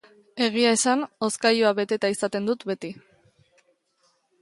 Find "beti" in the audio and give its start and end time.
2.73-2.95